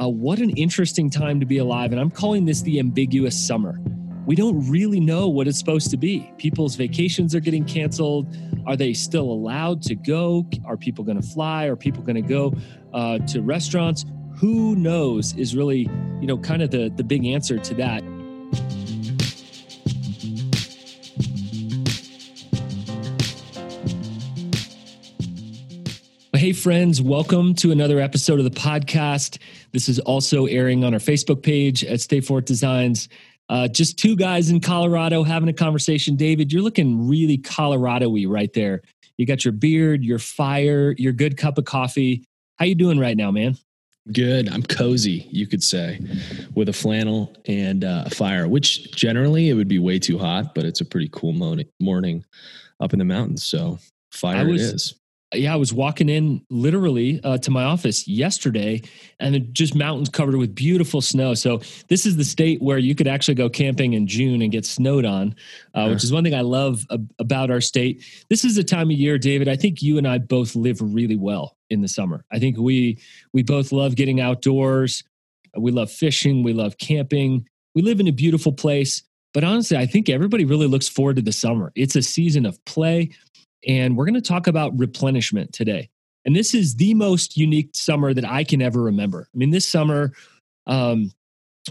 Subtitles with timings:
[0.00, 1.92] Uh, what an interesting time to be alive.
[1.92, 3.78] And I'm calling this the ambiguous summer.
[4.24, 6.32] We don't really know what it's supposed to be.
[6.38, 8.34] People's vacations are getting canceled.
[8.66, 10.46] Are they still allowed to go?
[10.64, 11.66] Are people going to fly?
[11.66, 12.54] Are people going to go
[12.94, 14.06] uh, to restaurants?
[14.36, 15.80] Who knows is really,
[16.20, 18.02] you know, kind of the, the big answer to that.
[26.40, 29.36] Hey, friends, welcome to another episode of the podcast.
[29.72, 33.08] This is also airing on our Facebook page at Stay Forth Designs.
[33.48, 36.16] Uh, just two guys in Colorado having a conversation.
[36.16, 38.82] David, you're looking really Colorado y right there.
[39.16, 42.24] You got your beard, your fire, your good cup of coffee.
[42.58, 43.58] How you doing right now, man?
[44.12, 44.48] Good.
[44.48, 46.00] I'm cozy, you could say,
[46.54, 50.54] with a flannel and uh, a fire, which generally it would be way too hot,
[50.54, 51.32] but it's a pretty cool
[51.80, 52.24] morning
[52.80, 53.44] up in the mountains.
[53.44, 53.78] So
[54.10, 54.99] fire was, it is
[55.32, 58.82] yeah, I was walking in literally uh, to my office yesterday,
[59.20, 61.34] and just mountains covered with beautiful snow.
[61.34, 64.66] So this is the state where you could actually go camping in June and get
[64.66, 65.36] snowed on,
[65.74, 66.84] uh, which is one thing I love
[67.18, 68.04] about our state.
[68.28, 69.48] This is a time of year, David.
[69.48, 72.24] I think you and I both live really well in the summer.
[72.32, 72.98] I think we
[73.32, 75.04] we both love getting outdoors.
[75.56, 76.42] We love fishing.
[76.42, 77.48] We love camping.
[77.74, 79.04] We live in a beautiful place.
[79.32, 81.70] But honestly, I think everybody really looks forward to the summer.
[81.76, 83.10] It's a season of play.
[83.66, 85.90] And we're going to talk about replenishment today.
[86.24, 89.28] And this is the most unique summer that I can ever remember.
[89.34, 90.12] I mean, this summer,
[90.66, 91.12] um,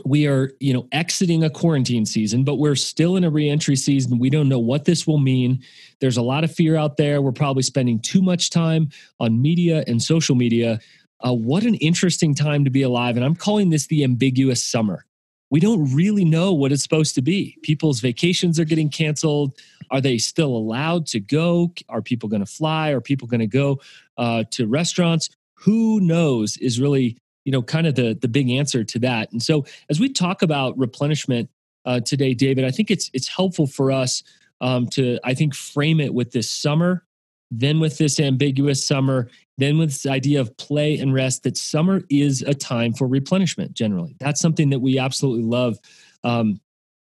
[0.05, 4.19] we are, you know, exiting a quarantine season, but we're still in a reentry season.
[4.19, 5.63] We don't know what this will mean.
[5.99, 7.21] There's a lot of fear out there.
[7.21, 10.79] We're probably spending too much time on media and social media.
[11.25, 13.17] Uh, what an interesting time to be alive.
[13.17, 15.05] And I'm calling this the ambiguous summer
[15.49, 17.57] we don't really know what it's supposed to be.
[17.63, 19.53] People's vacations are getting canceled.
[19.91, 21.73] Are they still allowed to go?
[21.89, 22.89] Are people going to fly?
[22.89, 23.79] Are people going to go
[24.17, 25.29] uh, to restaurants?
[25.55, 29.31] Who knows is really you know kind of the the big answer to that.
[29.31, 31.49] And so as we talk about replenishment
[31.85, 34.23] uh, today, David, I think it's it's helpful for us
[34.61, 37.05] um, to I think frame it with this summer,
[37.49, 42.01] then with this ambiguous summer, then with this idea of play and rest, that summer
[42.09, 44.15] is a time for replenishment generally.
[44.19, 45.77] That's something that we absolutely love
[46.23, 46.59] um,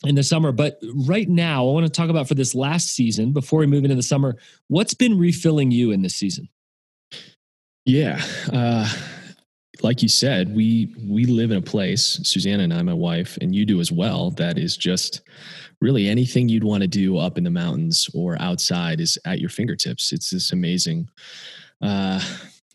[0.05, 0.51] in the summer.
[0.51, 3.83] But right now, I want to talk about for this last season before we move
[3.83, 4.37] into the summer,
[4.67, 6.49] what's been refilling you in this season?
[7.85, 8.21] Yeah.
[8.51, 8.89] Uh,
[9.81, 13.53] like you said, we we live in a place, Susanna and I, my wife, and
[13.53, 15.21] you do as well, that is just
[15.81, 19.49] really anything you'd want to do up in the mountains or outside is at your
[19.49, 20.13] fingertips.
[20.13, 21.09] It's this amazing
[21.83, 22.19] uh,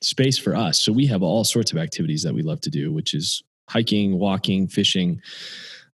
[0.01, 0.79] space for us.
[0.81, 4.19] So we have all sorts of activities that we love to do, which is hiking,
[4.19, 5.21] walking, fishing,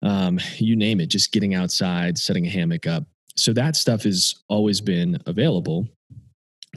[0.01, 3.05] um, you name it, just getting outside, setting a hammock up.
[3.35, 5.87] So that stuff has always been available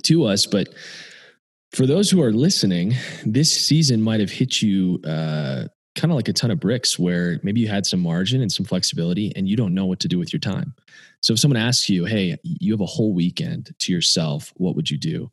[0.05, 0.47] to us.
[0.47, 0.75] But
[1.73, 2.95] for those who are listening,
[3.25, 5.65] this season might have hit you uh,
[5.99, 8.65] kind of like a ton of bricks where maybe you had some margin and some
[8.65, 10.73] flexibility and you don't know what to do with your time.
[11.21, 14.89] So if someone asks you, hey, you have a whole weekend to yourself, what would
[14.89, 15.29] you do?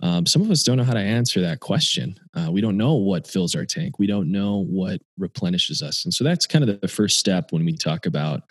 [0.00, 2.18] Um, some of us don't know how to answer that question.
[2.34, 3.98] Uh, we don't know what fills our tank.
[3.98, 6.04] We don't know what replenishes us.
[6.04, 8.42] And so that's kind of the first step when we talk about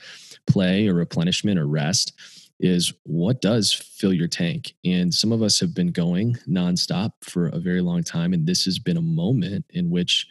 [0.47, 2.13] play or replenishment or rest
[2.59, 4.73] is what does fill your tank?
[4.83, 8.33] And some of us have been going nonstop for a very long time.
[8.33, 10.27] And this has been a moment in which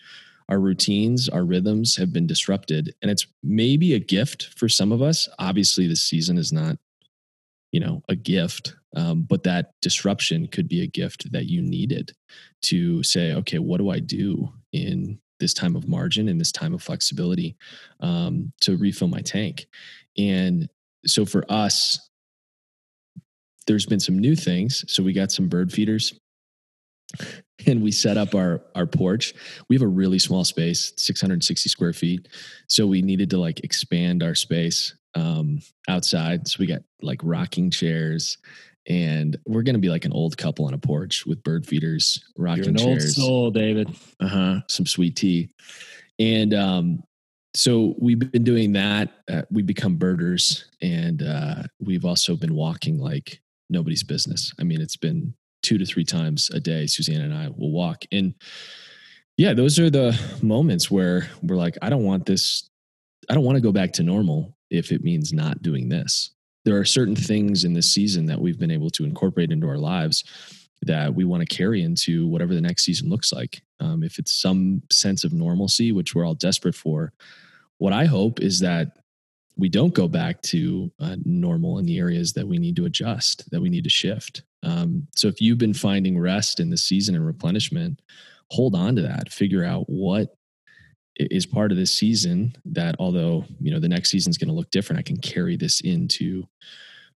[0.48, 2.94] our routines, our rhythms have been disrupted.
[3.03, 5.28] And it's maybe a gift for some of us.
[5.38, 6.78] Obviously, this season is not,
[7.70, 12.12] you know, a gift, um, but that disruption could be a gift that you needed
[12.62, 16.75] to say, okay, what do I do in this time of margin in this time
[16.75, 17.56] of flexibility
[18.00, 19.66] um, to refill my tank?
[20.16, 20.69] And
[21.06, 22.08] so for us,
[23.66, 24.82] there's been some new things.
[24.88, 26.19] So we got some bird feeders
[27.66, 29.34] and we set up our our porch.
[29.69, 32.28] We have a really small space 660 square feet.
[32.69, 36.46] So we needed to like expand our space um outside.
[36.48, 38.38] So we got like rocking chairs
[38.86, 42.64] and we're gonna be like an old couple on a porch with bird feeders rocking
[42.64, 43.19] You're an chairs.
[43.19, 43.90] old soul david.
[44.20, 44.61] Uh-huh.
[44.69, 45.50] Some sweet tea.
[46.19, 47.02] And um
[47.54, 49.11] so we've been doing that.
[49.28, 54.52] Uh, we become birders and uh we've also been walking like nobody's business.
[54.61, 58.05] I mean it's been two to three times a day, Suzanne and I will walk.
[58.12, 58.34] And
[59.37, 62.69] yeah, those are the moments where we're like, I don't want this,
[63.31, 66.31] I don't want to go back to normal if it means not doing this.
[66.64, 69.78] There are certain things in this season that we've been able to incorporate into our
[69.78, 70.25] lives
[70.82, 73.62] that we want to carry into whatever the next season looks like.
[73.81, 77.12] Um, if it's some sense of normalcy, which we're all desperate for,
[77.78, 78.99] what I hope is that
[79.58, 83.50] we don't go back to uh, normal in the areas that we need to adjust,
[83.50, 84.43] that we need to shift.
[84.62, 88.00] Um, so if you've been finding rest in the season and replenishment,
[88.50, 89.32] hold on to that.
[89.32, 90.34] Figure out what
[91.19, 94.55] is part of this season that although you know the next season is going to
[94.55, 96.44] look different i can carry this into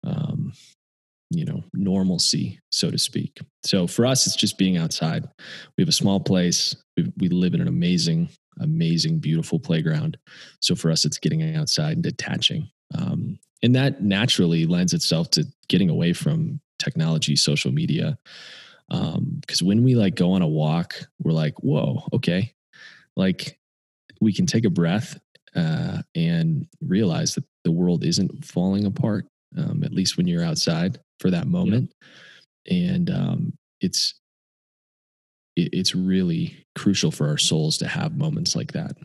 [0.06, 0.54] um,
[1.30, 5.28] you know normalcy so to speak so for us it's just being outside
[5.78, 10.18] we have a small place we, we live in an amazing amazing beautiful playground
[10.60, 15.46] so for us it's getting outside and detaching um, and that naturally lends itself to
[15.68, 18.18] getting away from technology social media
[18.90, 22.54] because um, when we like go on a walk we're like whoa okay
[23.16, 23.60] like
[24.22, 25.20] we can take a breath
[25.56, 29.26] uh, and realize that the world isn't falling apart
[29.58, 31.94] um, at least when you're outside for that moment.
[32.66, 32.90] Yep.
[32.90, 34.19] And um, it's
[35.64, 38.96] it, it's really crucial for our souls to have moments like that.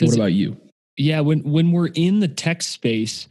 [0.00, 0.56] What about you?
[0.96, 3.28] Yeah, when when we're in the tech space,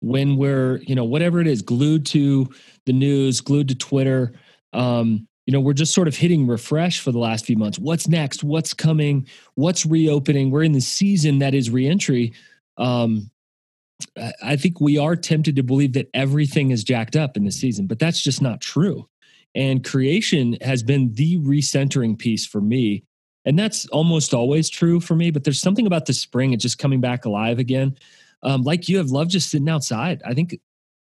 [0.00, 2.48] when we're you know whatever it is, glued to
[2.86, 4.32] the news, glued to Twitter,
[4.72, 7.76] um, you know, we're just sort of hitting refresh for the last few months.
[7.78, 8.44] What's next?
[8.44, 9.26] What's coming?
[9.56, 10.50] What's reopening?
[10.50, 12.34] We're in the season that is reentry.
[12.76, 13.30] Um,
[14.42, 17.86] I think we are tempted to believe that everything is jacked up in the season,
[17.86, 19.08] but that's just not true.
[19.54, 23.04] And creation has been the recentering piece for me.
[23.44, 25.30] And that's almost always true for me.
[25.30, 27.96] But there's something about the spring, it's just coming back alive again.
[28.42, 30.22] Um, like you have loved just sitting outside.
[30.24, 30.58] I think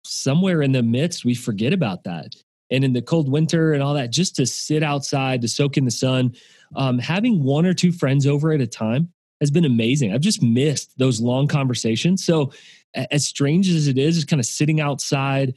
[0.05, 2.35] somewhere in the midst, we forget about that.
[2.71, 5.85] And in the cold winter and all that, just to sit outside, to soak in
[5.85, 6.35] the sun,
[6.75, 10.13] um, having one or two friends over at a time has been amazing.
[10.13, 12.25] I've just missed those long conversations.
[12.25, 12.51] So
[12.95, 15.55] as strange as it is, just kind of sitting outside,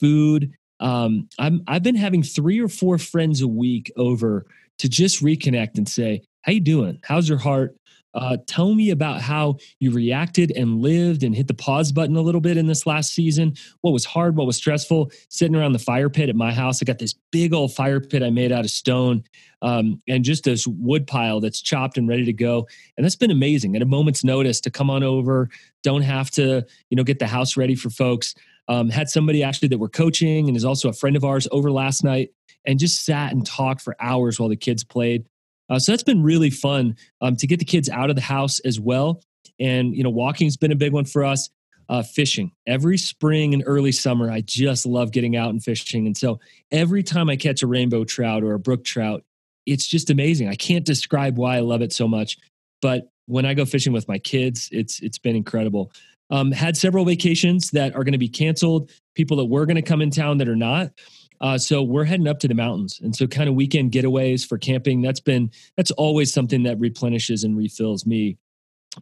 [0.00, 0.52] food.
[0.80, 4.46] Um, I'm I've been having three or four friends a week over
[4.78, 7.00] to just reconnect and say, "How you doing?
[7.02, 7.76] How's your heart?
[8.14, 12.20] Uh, tell me about how you reacted and lived and hit the pause button a
[12.22, 13.54] little bit in this last season.
[13.82, 14.34] What was hard?
[14.34, 15.12] What was stressful?
[15.28, 18.22] Sitting around the fire pit at my house, I got this big old fire pit
[18.22, 19.24] I made out of stone
[19.60, 22.66] um, and just this wood pile that's chopped and ready to go.
[22.96, 25.50] And that's been amazing at a moment's notice to come on over.
[25.82, 28.34] Don't have to, you know, get the house ready for folks.
[28.68, 31.70] Um, had somebody actually that we're coaching and is also a friend of ours over
[31.70, 32.30] last night
[32.66, 35.24] and just sat and talked for hours while the kids played.
[35.70, 38.60] Uh, so that's been really fun um, to get the kids out of the house
[38.60, 39.22] as well.
[39.58, 41.48] And, you know, walking's been a big one for us.
[41.90, 44.30] Uh, fishing every spring and early summer.
[44.30, 46.06] I just love getting out and fishing.
[46.06, 46.38] And so
[46.70, 49.24] every time I catch a rainbow trout or a brook trout,
[49.64, 50.50] it's just amazing.
[50.50, 52.36] I can't describe why I love it so much.
[52.82, 55.90] But when I go fishing with my kids, it's it's been incredible.
[56.30, 58.90] Um, had several vacations that are going to be canceled.
[59.14, 60.92] People that were going to come in town that are not.
[61.40, 64.58] Uh, so we're heading up to the mountains, and so kind of weekend getaways for
[64.58, 65.02] camping.
[65.02, 68.36] That's been that's always something that replenishes and refills me.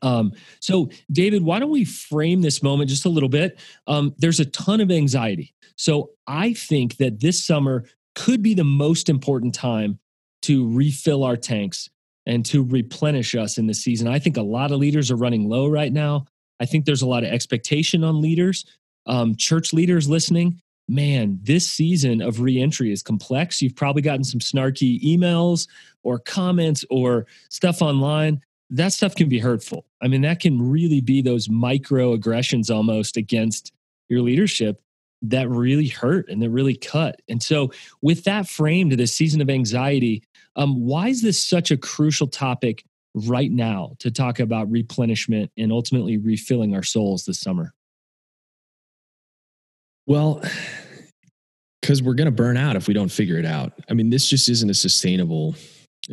[0.02, 3.58] Um, so, David, why don't we frame this moment just a little bit?
[3.86, 5.54] Um, there's a ton of anxiety.
[5.76, 7.84] So, I think that this summer
[8.14, 9.98] could be the most important time
[10.42, 11.88] to refill our tanks
[12.26, 14.08] and to replenish us in the season.
[14.08, 16.26] I think a lot of leaders are running low right now.
[16.60, 18.64] I think there's a lot of expectation on leaders,
[19.06, 23.60] um, church leaders listening man, this season of reentry is complex.
[23.60, 25.68] You've probably gotten some snarky emails
[26.02, 28.40] or comments or stuff online.
[28.70, 29.86] That stuff can be hurtful.
[30.02, 33.72] I mean, that can really be those microaggressions almost against
[34.08, 34.80] your leadership
[35.22, 37.20] that really hurt and that really cut.
[37.28, 40.22] And so, with that frame to this season of anxiety,
[40.56, 42.84] um, why is this such a crucial topic
[43.16, 47.72] right now to talk about replenishment and ultimately refilling our souls this summer?
[50.06, 50.42] Well,
[51.80, 53.72] because we're going to burn out if we don't figure it out.
[53.88, 55.56] I mean, this just isn't a sustainable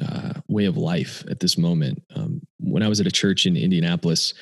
[0.01, 2.01] uh, way of life at this moment.
[2.15, 4.33] Um, when I was at a church in Indianapolis,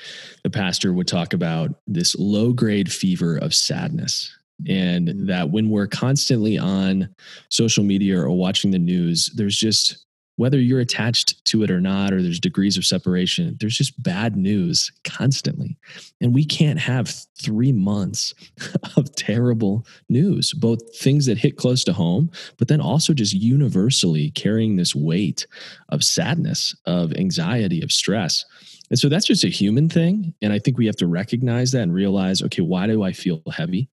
[0.44, 4.34] the pastor would talk about this low grade fever of sadness.
[4.68, 7.10] And that when we're constantly on
[7.50, 10.06] social media or watching the news, there's just
[10.42, 14.36] whether you're attached to it or not, or there's degrees of separation, there's just bad
[14.36, 15.78] news constantly.
[16.20, 18.34] And we can't have three months
[18.98, 24.32] of terrible news, both things that hit close to home, but then also just universally
[24.32, 25.46] carrying this weight
[25.90, 28.44] of sadness, of anxiety, of stress.
[28.90, 30.34] And so that's just a human thing.
[30.42, 33.44] And I think we have to recognize that and realize okay, why do I feel
[33.54, 33.90] heavy?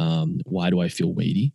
[0.00, 1.52] Um, why do i feel weighty?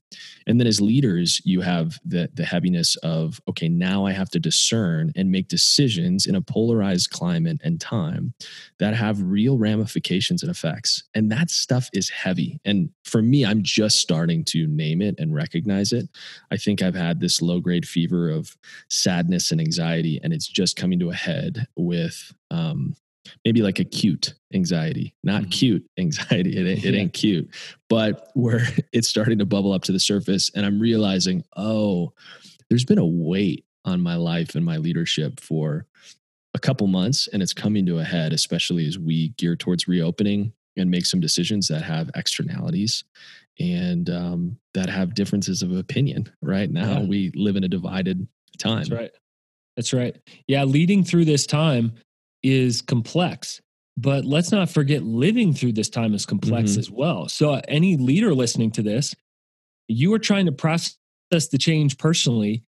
[0.48, 4.40] And then as leaders you have the the heaviness of okay now i have to
[4.40, 8.34] discern and make decisions in a polarized climate and time
[8.78, 11.04] that have real ramifications and effects.
[11.16, 12.60] And that stuff is heavy.
[12.64, 16.08] And for me i'm just starting to name it and recognize it.
[16.52, 18.56] I think i've had this low grade fever of
[18.90, 22.96] sadness and anxiety and it's just coming to a head with um,
[23.44, 25.50] maybe like acute anxiety, not mm-hmm.
[25.50, 26.58] cute anxiety.
[26.58, 27.00] It, it yeah.
[27.00, 27.50] ain't cute,
[27.90, 28.62] but where
[28.94, 30.52] it's starting to bubble up to the surface.
[30.56, 32.14] And I'm realizing, oh,
[32.70, 35.86] there's been a weight on my life and my leadership for
[36.56, 40.54] a couple months and it's coming to a head, especially as we gear towards reopening
[40.78, 43.04] and make some decisions that have externalities
[43.60, 46.32] and um, that have differences of opinion.
[46.42, 47.06] Right now, yeah.
[47.06, 48.28] we live in a divided
[48.58, 48.80] time.
[48.80, 49.12] That's right.
[49.76, 50.16] That's right.
[50.48, 51.94] Yeah, leading through this time
[52.46, 53.60] is complex,
[53.98, 56.80] but let's not forget living through this time is complex mm-hmm.
[56.80, 57.28] as well.
[57.28, 59.16] So, uh, any leader listening to this,
[59.88, 60.98] you are trying to process
[61.32, 62.64] the change personally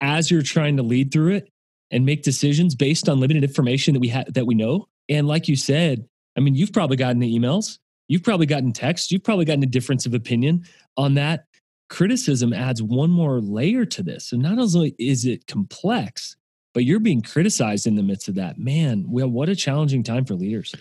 [0.00, 1.50] as you're trying to lead through it
[1.90, 4.88] and make decisions based on limited information that we have that we know.
[5.08, 6.06] And like you said,
[6.36, 7.78] I mean, you've probably gotten the emails,
[8.08, 10.64] you've probably gotten text, you've probably gotten a difference of opinion
[10.96, 11.46] on that.
[11.88, 14.28] Criticism adds one more layer to this.
[14.30, 16.36] So not only is it complex,
[16.76, 18.58] but you're being criticized in the midst of that.
[18.58, 20.74] Man, well, what a challenging time for leaders.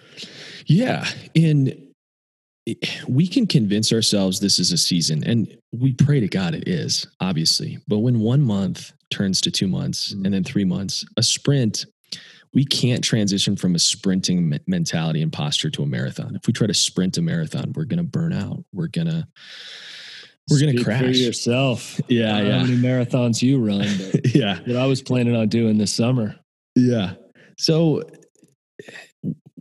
[0.65, 1.07] Yeah.
[1.37, 1.87] And
[3.07, 7.07] we can convince ourselves this is a season, and we pray to God it is,
[7.21, 7.77] obviously.
[7.87, 10.25] But when one month turns to two months mm-hmm.
[10.25, 11.85] and then three months, a sprint,
[12.53, 16.35] we can't transition from a sprinting mentality and posture to a marathon.
[16.35, 18.65] If we try to sprint a marathon, we're going to burn out.
[18.73, 19.25] We're going to
[20.49, 21.17] we're going to crash.
[21.17, 21.99] Yourself.
[22.07, 22.59] Yeah, yeah.
[22.59, 23.87] How many marathons you run?
[24.25, 24.59] yeah.
[24.59, 26.35] What I was planning on doing this summer.
[26.75, 27.13] Yeah.
[27.57, 28.03] So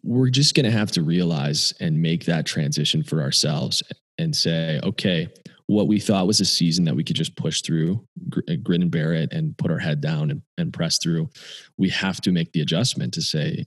[0.02, 3.82] we're just going to have to realize and make that transition for ourselves
[4.18, 5.28] and say, okay,
[5.66, 8.06] what we thought was a season that we could just push through,
[8.48, 11.30] uh, grin and bear it, and put our head down and, and press through.
[11.78, 13.64] We have to make the adjustment to say,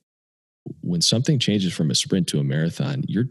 [0.82, 3.26] when something changes from a sprint to a marathon, your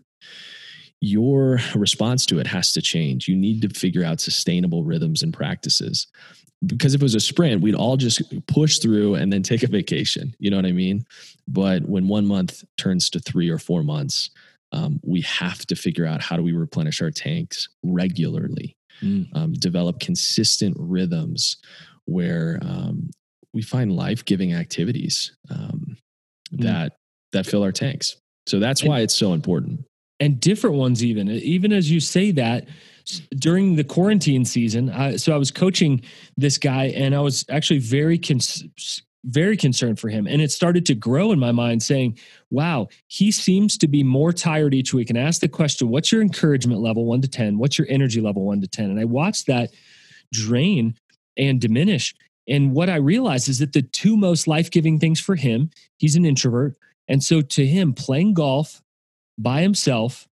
[1.01, 3.29] your response to it has to change.
[3.29, 6.07] You need to figure out sustainable rhythms and practices
[6.65, 9.67] because if it was a sprint, we'd all just push through and then take a
[9.67, 10.35] vacation.
[10.39, 11.05] You know what I mean?
[11.47, 14.31] But when one month turns to three or four months,
[14.73, 19.29] um, we have to figure out how do we replenish our tanks regularly, mm.
[19.37, 21.59] um, develop consistent rhythms
[22.07, 23.11] where um,
[23.53, 25.97] we find life giving activities um,
[26.53, 26.63] mm.
[26.63, 26.95] that
[27.33, 28.17] that fill our tanks.
[28.47, 29.85] So that's why it's so important.
[30.19, 32.67] And different ones, even even as you say that,
[33.37, 36.01] during the quarantine season, I, so I was coaching
[36.37, 40.27] this guy, and I was actually very cons- very concerned for him.
[40.27, 42.19] And it started to grow in my mind, saying,
[42.51, 46.11] "Wow, he seems to be more tired each week." And I asked the question, "What's
[46.11, 47.59] your encouragement level, one to ten?
[47.59, 48.91] What's your energy level, one to 10?
[48.91, 49.71] And I watched that
[50.33, 50.95] drain
[51.37, 52.15] and diminish.
[52.49, 56.17] And what I realized is that the two most life giving things for him, he's
[56.17, 56.77] an introvert.
[57.09, 58.83] And so to him, playing golf
[59.39, 60.29] by himself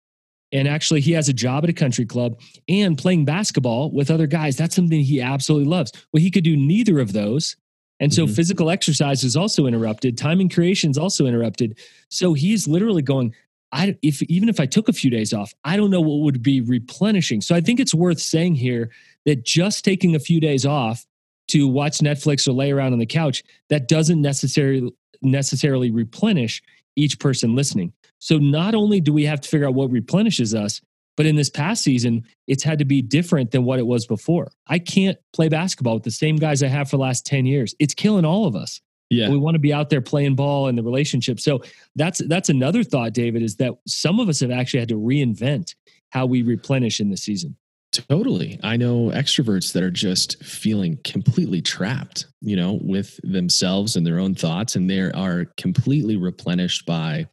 [0.51, 4.27] and actually, he has a job at a country club and playing basketball with other
[4.27, 4.57] guys.
[4.57, 5.91] That's something he absolutely loves.
[6.11, 7.55] Well, he could do neither of those.
[7.99, 8.33] And so mm-hmm.
[8.33, 10.17] physical exercise is also interrupted.
[10.17, 11.79] Timing creation is also interrupted.
[12.09, 13.33] So he's literally going,
[13.71, 16.41] I, if even if I took a few days off, I don't know what would
[16.41, 17.39] be replenishing.
[17.41, 18.91] So I think it's worth saying here
[19.25, 21.05] that just taking a few days off
[21.49, 24.91] to watch Netflix or lay around on the couch, that doesn't necessarily
[25.21, 26.61] necessarily replenish
[26.95, 27.93] each person listening.
[28.19, 30.81] So not only do we have to figure out what replenishes us,
[31.17, 34.51] but in this past season, it's had to be different than what it was before.
[34.67, 37.75] I can't play basketball with the same guys I have for the last 10 years.
[37.79, 38.81] It's killing all of us.
[39.09, 39.29] Yeah.
[39.29, 41.39] We want to be out there playing ball in the relationship.
[41.41, 41.61] So
[41.97, 45.75] that's that's another thought, David, is that some of us have actually had to reinvent
[46.11, 47.57] how we replenish in the season.
[47.91, 48.57] Totally.
[48.63, 54.19] I know extroverts that are just feeling completely trapped, you know, with themselves and their
[54.19, 57.27] own thoughts, and they are completely replenished by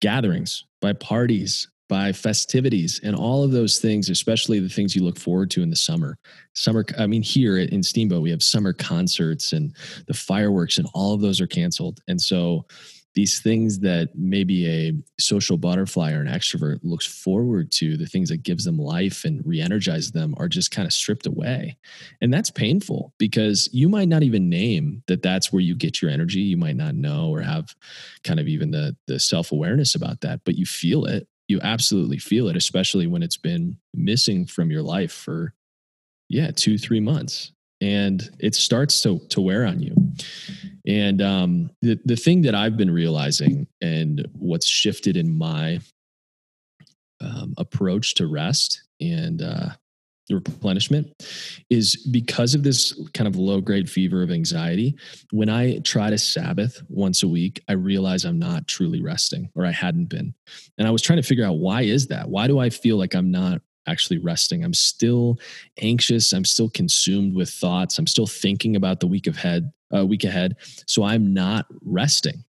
[0.00, 5.18] gatherings, by parties, by festivities, and all of those things, especially the things you look
[5.18, 6.18] forward to in the summer.
[6.54, 9.76] Summer, I mean, here in Steamboat, we have summer concerts and
[10.08, 12.00] the fireworks, and all of those are canceled.
[12.08, 12.66] And so,
[13.14, 18.30] these things that maybe a social butterfly or an extrovert looks forward to, the things
[18.30, 21.76] that gives them life and re-energize them are just kind of stripped away.
[22.20, 26.10] And that's painful because you might not even name that that's where you get your
[26.10, 26.40] energy.
[26.40, 27.74] You might not know or have
[28.24, 31.28] kind of even the the self-awareness about that, but you feel it.
[31.48, 35.52] You absolutely feel it, especially when it's been missing from your life for
[36.28, 37.52] yeah, 2-3 months
[37.82, 39.94] and it starts to to wear on you.
[40.86, 45.80] And um, the the thing that I've been realizing, and what's shifted in my
[47.20, 49.70] um, approach to rest and uh,
[50.28, 51.12] replenishment,
[51.70, 54.96] is because of this kind of low grade fever of anxiety.
[55.30, 59.64] When I try to Sabbath once a week, I realize I'm not truly resting, or
[59.64, 60.34] I hadn't been.
[60.78, 62.28] And I was trying to figure out why is that?
[62.28, 64.64] Why do I feel like I'm not actually resting.
[64.64, 65.38] I'm still
[65.80, 66.32] anxious.
[66.32, 67.98] I'm still consumed with thoughts.
[67.98, 70.56] I'm still thinking about the week ahead, uh, week ahead.
[70.86, 72.44] So I'm not resting.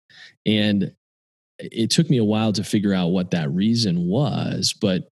[0.45, 0.91] And
[1.59, 4.73] it took me a while to figure out what that reason was.
[4.73, 5.09] But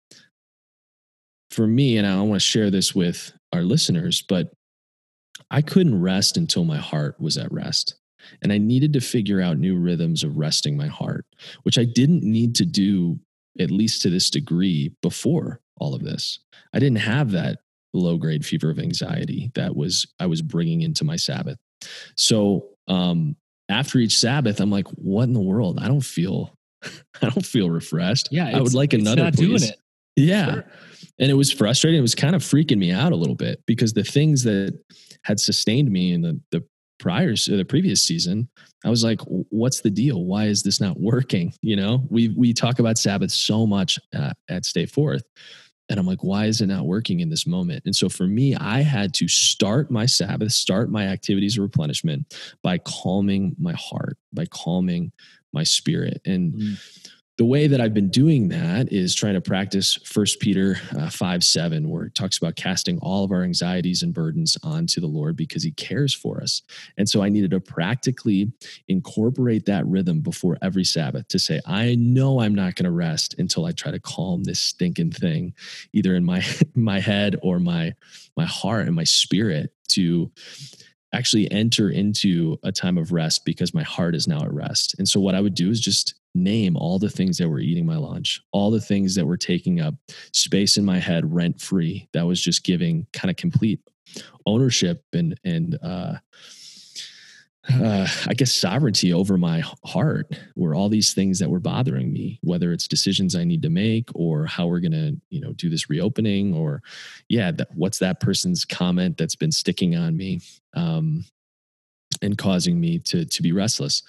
[1.50, 4.50] for me, and I want to share this with our listeners, but
[5.50, 7.94] I couldn't rest until my heart was at rest.
[8.42, 11.26] And I needed to figure out new rhythms of resting my heart,
[11.62, 13.18] which I didn't need to do,
[13.60, 16.38] at least to this degree, before all of this.
[16.72, 17.58] I didn't have that
[17.92, 21.58] low grade fever of anxiety that was I was bringing into my Sabbath.
[22.16, 23.36] So um,
[23.68, 25.78] after each Sabbath, I'm like, what in the world?
[25.80, 28.28] I don't feel, I don't feel refreshed.
[28.30, 29.24] Yeah, I would like another.
[29.24, 29.46] Not please.
[29.46, 29.78] doing it.
[30.16, 30.52] Yeah.
[30.52, 30.64] Sure.
[31.18, 31.98] And it was frustrating.
[31.98, 34.78] It was kind of freaking me out a little bit because the things that
[35.24, 36.64] had sustained me in the, the
[36.98, 38.48] prior, the previous season,
[38.84, 40.24] I was like, what's the deal?
[40.24, 41.52] Why is this not working?
[41.62, 45.22] You know, we, we talk about Sabbath so much uh, at Stay Forth.
[45.88, 47.82] And I'm like, why is it not working in this moment?
[47.84, 52.34] And so for me, I had to start my Sabbath, start my activities of replenishment
[52.62, 55.12] by calming my heart, by calming
[55.52, 56.20] my spirit.
[56.24, 56.78] And mm
[57.36, 61.42] the way that I've been doing that is trying to practice First Peter uh, five
[61.42, 65.36] seven, where it talks about casting all of our anxieties and burdens onto the Lord
[65.36, 66.62] because He cares for us.
[66.96, 68.52] And so I needed to practically
[68.86, 73.34] incorporate that rhythm before every Sabbath to say, I know I'm not going to rest
[73.38, 75.54] until I try to calm this stinking thing,
[75.92, 76.44] either in my
[76.76, 77.94] my head or my
[78.36, 80.30] my heart and my spirit to
[81.12, 84.96] actually enter into a time of rest because my heart is now at rest.
[84.98, 87.86] And so what I would do is just name all the things that were eating
[87.86, 89.94] my lunch, all the things that were taking up
[90.32, 92.08] space in my head rent free.
[92.12, 93.80] That was just giving kind of complete
[94.46, 96.14] ownership and and uh,
[97.72, 102.38] uh, I guess sovereignty over my heart were all these things that were bothering me,
[102.42, 105.70] whether it's decisions I need to make or how we're going to, you know, do
[105.70, 106.82] this reopening or,
[107.28, 110.40] yeah, that, what's that person's comment that's been sticking on me
[110.74, 111.24] um,
[112.20, 114.02] and causing me to to be restless.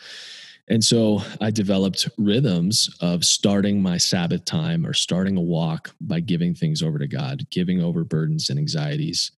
[0.67, 6.19] And so I developed rhythms of starting my Sabbath time or starting a walk by
[6.19, 9.31] giving things over to God, giving over burdens and anxieties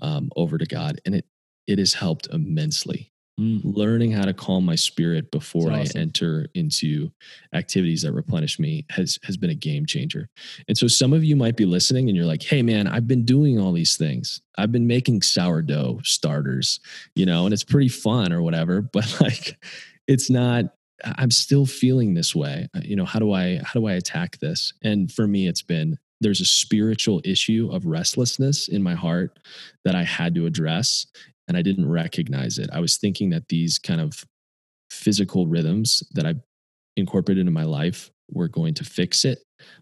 [0.00, 1.24] um, over to God, and it
[1.66, 3.10] it has helped immensely.
[3.38, 3.60] Mm.
[3.64, 5.98] Learning how to calm my spirit before awesome.
[5.98, 7.10] I enter into
[7.52, 10.30] activities that replenish me has has been a game changer.
[10.68, 13.26] And so some of you might be listening and you're like, "Hey man, I've been
[13.26, 14.40] doing all these things.
[14.56, 16.80] I've been making sourdough starters,
[17.14, 19.58] you know, and it's pretty fun or whatever, but like
[20.06, 20.66] it's not
[21.18, 22.68] i'm still feeling this way.
[22.74, 24.72] Uh, you know how do i how do i attack this?
[24.82, 29.38] And for me it's been there's a spiritual issue of restlessness in my heart
[29.84, 31.06] that i had to address
[31.48, 32.70] and i didn't recognize it.
[32.72, 34.24] I was thinking that these kind of
[34.90, 36.34] physical rhythms that i
[36.96, 39.40] incorporated into my life were going to fix it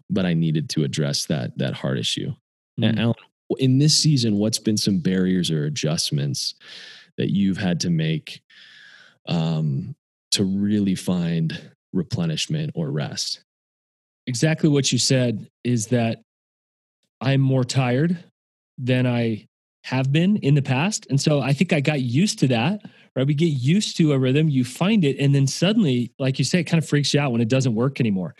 [0.09, 2.33] but i needed to address that that heart issue.
[2.79, 2.99] Mm.
[2.99, 3.15] Alan,
[3.59, 6.55] in this season what's been some barriers or adjustments
[7.17, 8.41] that you've had to make
[9.27, 9.95] um,
[10.35, 13.41] to really find replenishment or rest.
[14.27, 16.21] Exactly what you said is that
[17.21, 18.23] I'm more tired
[18.77, 19.47] than I
[19.85, 21.05] have been in the past.
[21.09, 22.81] And so I think I got used to that,
[23.15, 23.27] right?
[23.27, 26.59] We get used to a rhythm, you find it, and then suddenly, like you say,
[26.59, 28.35] it kind of freaks you out when it doesn't work anymore.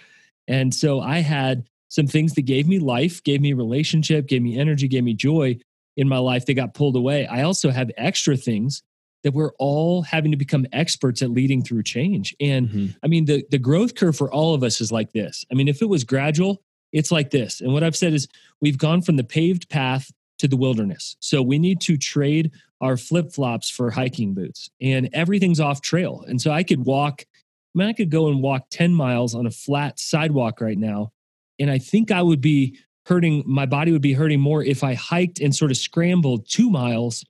[0.48, 4.58] And so I had some things that gave me life, gave me relationship, gave me
[4.58, 5.58] energy, gave me joy
[5.96, 7.28] in my life that got pulled away.
[7.28, 8.82] I also have extra things
[9.26, 12.36] that we're all having to become experts at leading through change.
[12.40, 12.86] And mm-hmm.
[13.02, 15.44] I mean, the, the growth curve for all of us is like this.
[15.52, 16.62] I mean, if it was gradual,
[16.94, 17.60] it's like this.
[17.60, 18.28] And what I've said is
[18.62, 21.18] we've gone from the paved path to the wilderness.
[21.22, 26.24] So we need to trade our flip flops for hiking boots, and everything's off trail.
[26.28, 29.48] And so I could walk, I mean, I could go and walk 10 miles on
[29.48, 31.14] a flat sidewalk right now.
[31.58, 34.94] And I think I would be hurting, my body would be hurting more if I
[34.94, 37.26] hiked and sort of scrambled two miles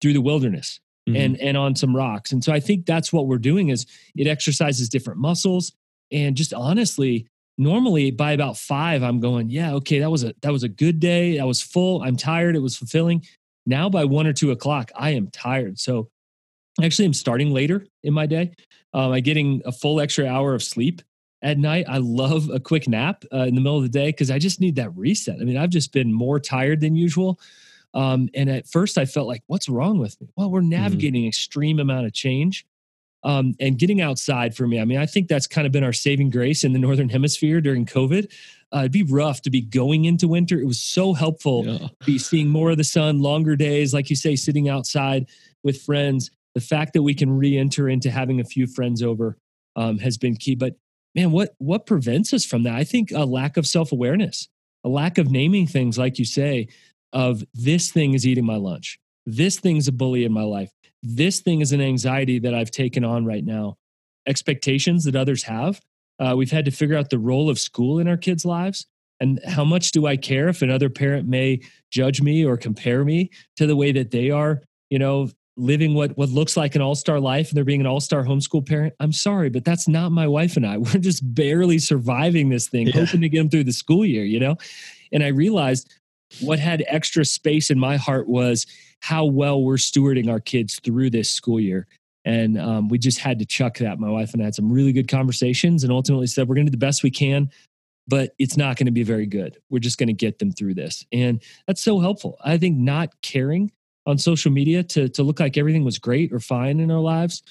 [0.00, 1.16] through the wilderness mm-hmm.
[1.16, 2.32] and and on some rocks.
[2.32, 5.72] And so I think that's what we're doing is it exercises different muscles
[6.10, 10.52] and just honestly normally by about 5 I'm going, yeah, okay, that was a that
[10.52, 11.38] was a good day.
[11.38, 12.02] I was full.
[12.02, 12.56] I'm tired.
[12.56, 13.24] It was fulfilling.
[13.66, 15.78] Now by 1 or 2 o'clock, I am tired.
[15.78, 16.08] So
[16.82, 18.54] actually I'm starting later in my day.
[18.94, 21.02] Um, I'm getting a full extra hour of sleep
[21.42, 21.86] at night.
[21.88, 24.60] I love a quick nap uh, in the middle of the day because I just
[24.60, 25.38] need that reset.
[25.40, 27.38] I mean, I've just been more tired than usual.
[27.94, 30.28] Um, and at first I felt like, what's wrong with me?
[30.36, 30.70] Well, we're mm-hmm.
[30.70, 31.28] navigating mm-hmm.
[31.28, 32.66] extreme amount of change.
[33.24, 35.92] Um, and getting outside for me, I mean, I think that's kind of been our
[35.92, 38.32] saving grace in the Northern Hemisphere during COVID.
[38.72, 40.60] Uh, it'd be rough to be going into winter.
[40.60, 41.78] It was so helpful yeah.
[41.78, 45.26] to be seeing more of the sun, longer days, like you say, sitting outside
[45.64, 46.30] with friends.
[46.54, 49.36] The fact that we can re-enter into having a few friends over
[49.74, 50.54] um, has been key.
[50.54, 50.76] But
[51.14, 52.74] man, what what prevents us from that?
[52.74, 54.48] I think a lack of self awareness,
[54.84, 56.68] a lack of naming things, like you say
[57.12, 58.98] of this thing is eating my lunch.
[59.26, 60.70] This thing's a bully in my life.
[61.02, 63.76] This thing is an anxiety that I've taken on right now.
[64.26, 65.80] Expectations that others have.
[66.18, 68.86] Uh, we've had to figure out the role of school in our kids' lives
[69.20, 73.30] and how much do I care if another parent may judge me or compare me
[73.56, 77.18] to the way that they are, you know, living what what looks like an all-star
[77.18, 80.56] life and they're being an all-star homeschool parent i'm sorry but that's not my wife
[80.56, 83.00] and i we're just barely surviving this thing yeah.
[83.00, 84.56] hoping to get them through the school year you know
[85.12, 85.92] and i realized
[86.40, 88.66] what had extra space in my heart was
[89.00, 91.86] how well we're stewarding our kids through this school year
[92.24, 94.92] and um, we just had to chuck that my wife and i had some really
[94.92, 97.50] good conversations and ultimately said we're going to do the best we can
[98.06, 100.74] but it's not going to be very good we're just going to get them through
[100.74, 103.70] this and that's so helpful i think not caring
[104.08, 107.42] on social media to to look like everything was great or fine in our lives.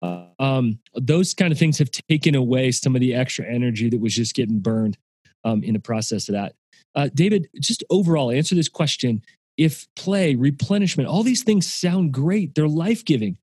[0.00, 4.00] Uh, um, those kind of things have taken away some of the extra energy that
[4.00, 4.96] was just getting burned
[5.44, 6.54] um, in the process of that.
[6.94, 9.22] Uh, David, just overall, answer this question:
[9.56, 13.38] If play, replenishment, all these things sound great, they're life giving.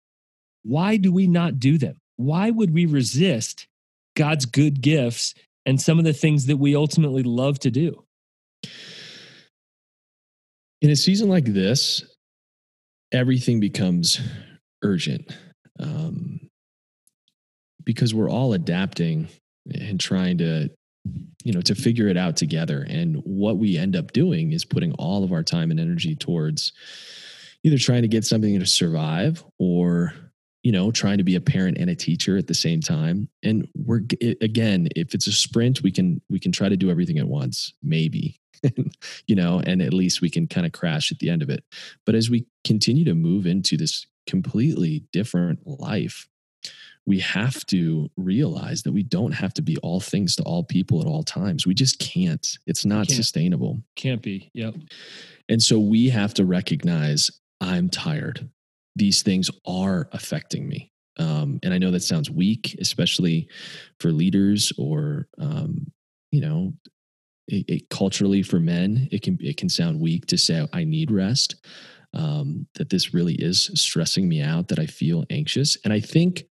[0.63, 1.99] Why do we not do them?
[2.17, 3.67] Why would we resist
[4.15, 5.33] God's good gifts
[5.65, 8.03] and some of the things that we ultimately love to do?
[10.81, 12.03] In a season like this,
[13.11, 14.19] everything becomes
[14.83, 15.35] urgent
[15.79, 16.39] um,
[17.83, 19.27] because we're all adapting
[19.73, 20.69] and trying to
[21.43, 24.93] you know to figure it out together and what we end up doing is putting
[24.93, 26.73] all of our time and energy towards
[27.63, 30.13] either trying to get something to survive or
[30.61, 33.67] you know trying to be a parent and a teacher at the same time and
[33.75, 34.01] we're
[34.41, 37.73] again if it's a sprint we can we can try to do everything at once
[37.81, 38.39] maybe
[39.27, 41.63] you know, and at least we can kind of crash at the end of it.
[42.05, 46.27] But as we continue to move into this completely different life,
[47.05, 51.01] we have to realize that we don't have to be all things to all people
[51.01, 51.65] at all times.
[51.65, 52.47] We just can't.
[52.67, 53.81] It's not can't, sustainable.
[53.95, 54.51] Can't be.
[54.53, 54.75] Yep.
[55.49, 58.49] And so we have to recognize I'm tired.
[58.95, 60.91] These things are affecting me.
[61.17, 63.47] Um, and I know that sounds weak, especially
[63.99, 65.91] for leaders or, um,
[66.31, 66.73] you know,
[67.47, 71.11] it, it, culturally for men, it can it can sound weak to say I need
[71.11, 71.55] rest.
[72.13, 74.67] Um, that this really is stressing me out.
[74.67, 76.45] That I feel anxious, and I think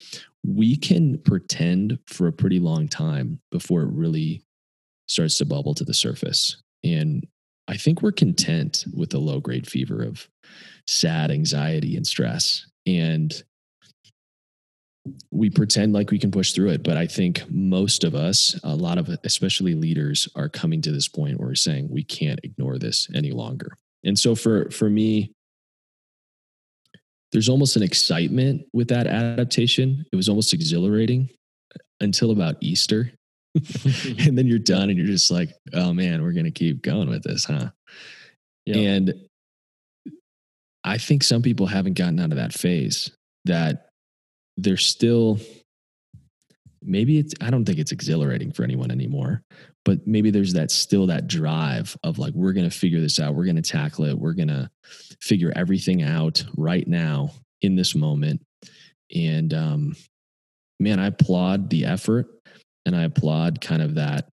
[0.44, 4.42] we can pretend for a pretty long time before it really
[5.06, 6.62] starts to bubble to the surface.
[6.82, 7.26] And
[7.68, 10.28] I think we're content with the low grade fever of
[10.86, 12.66] sad anxiety and stress.
[12.86, 13.42] And
[15.30, 18.74] we pretend like we can push through it but i think most of us a
[18.74, 22.78] lot of especially leaders are coming to this point where we're saying we can't ignore
[22.78, 25.32] this any longer and so for for me
[27.32, 30.04] there's almost an excitement with that adaptation.
[30.12, 31.30] It was almost exhilarating
[32.00, 33.12] until about easter.
[34.26, 37.08] And then you're done and you're just like oh man we're going to keep going
[37.08, 37.70] with this huh?
[38.66, 38.76] Yep.
[38.76, 39.14] and
[40.84, 43.10] i think some people haven't gotten out of that phase
[43.46, 43.88] that
[44.56, 45.40] they're still
[46.82, 49.42] maybe it's i don't think it's exhilarating for anyone anymore
[49.84, 53.34] but maybe there's that still that drive of like we're going to figure this out.
[53.34, 54.18] We're going to tackle it.
[54.18, 54.70] We're going to
[55.20, 58.42] figure everything out right now in this moment.
[59.14, 59.96] And um
[60.78, 62.26] man i applaud the effort
[62.86, 64.30] and i applaud kind of that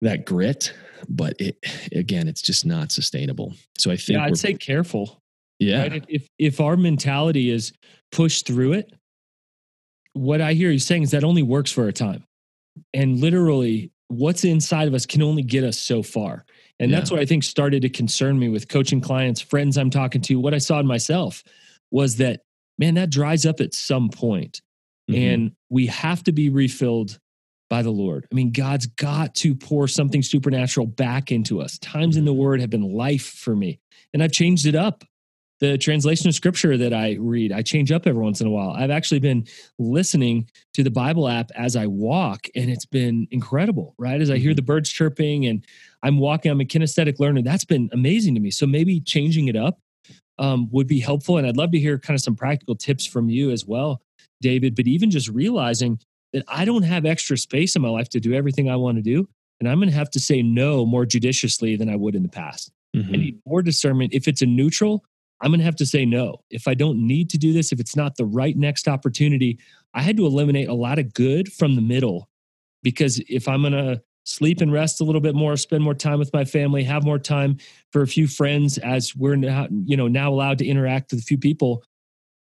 [0.00, 0.72] that grit
[1.08, 1.58] but it
[1.92, 3.54] again it's just not sustainable.
[3.78, 5.22] So i think yeah, i'd say careful
[5.58, 5.88] yeah.
[5.88, 6.04] right?
[6.08, 7.72] if if our mentality is
[8.12, 8.92] push through it
[10.14, 12.24] what I hear you saying is that only works for a time.
[12.92, 16.44] And literally, what's inside of us can only get us so far.
[16.80, 16.98] And yeah.
[16.98, 20.40] that's what I think started to concern me with coaching clients, friends I'm talking to.
[20.40, 21.44] What I saw in myself
[21.90, 22.40] was that,
[22.78, 24.60] man, that dries up at some point.
[25.10, 25.22] Mm-hmm.
[25.22, 27.18] And we have to be refilled
[27.68, 28.26] by the Lord.
[28.30, 31.78] I mean, God's got to pour something supernatural back into us.
[31.78, 33.80] Times in the Word have been life for me,
[34.12, 35.04] and I've changed it up
[35.60, 38.70] the translation of scripture that I read, I change up every once in a while.
[38.70, 39.46] I've actually been
[39.78, 44.20] listening to the Bible app as I walk, and it's been incredible, right?
[44.20, 44.56] As I hear mm-hmm.
[44.56, 45.64] the birds chirping and
[46.02, 47.42] I'm walking, I'm a kinesthetic learner.
[47.42, 48.50] That's been amazing to me.
[48.50, 49.78] So maybe changing it up
[50.38, 51.38] um, would be helpful.
[51.38, 54.02] And I'd love to hear kind of some practical tips from you as well,
[54.40, 54.74] David.
[54.74, 55.98] But even just realizing
[56.32, 59.02] that I don't have extra space in my life to do everything I want to
[59.02, 59.28] do.
[59.60, 62.28] And I'm going to have to say no more judiciously than I would in the
[62.28, 62.72] past.
[62.94, 63.14] Mm-hmm.
[63.14, 64.12] I need more discernment.
[64.12, 65.04] If it's a neutral,
[65.40, 66.38] I'm going to have to say no.
[66.50, 69.58] If I don't need to do this, if it's not the right next opportunity,
[69.92, 72.28] I had to eliminate a lot of good from the middle
[72.82, 76.18] because if I'm going to sleep and rest a little bit more, spend more time
[76.18, 77.58] with my family, have more time
[77.92, 81.24] for a few friends as we're now, you know, now allowed to interact with a
[81.24, 81.84] few people,